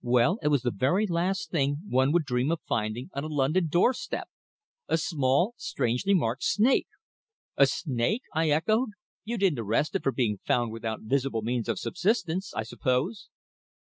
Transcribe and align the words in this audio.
"Well, 0.00 0.38
it 0.42 0.48
was 0.48 0.62
the 0.62 0.70
very 0.70 1.06
last 1.06 1.50
thing 1.50 1.80
one 1.90 2.10
would 2.12 2.24
dream 2.24 2.50
of 2.50 2.62
finding 2.66 3.10
on 3.12 3.22
a 3.22 3.26
London 3.26 3.68
doorstep 3.68 4.28
a 4.88 4.96
small, 4.96 5.52
strangely 5.58 6.14
marked 6.14 6.42
snake." 6.42 6.86
"A 7.58 7.66
snake!" 7.66 8.22
I 8.32 8.48
echoed. 8.48 8.92
"You 9.24 9.36
didn't 9.36 9.58
arrest 9.58 9.94
it 9.94 10.02
for 10.02 10.10
being 10.12 10.38
found 10.46 10.72
without 10.72 11.02
visible 11.02 11.42
means 11.42 11.68
of 11.68 11.78
subsistence, 11.78 12.54
I 12.54 12.62
suppose?" 12.62 13.28